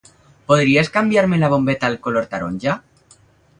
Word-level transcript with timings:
Podries 0.51 0.89
canviar-me 0.95 1.39
la 1.45 1.51
bombeta 1.55 1.91
al 1.93 2.01
color 2.09 2.27
taronja? 2.35 2.79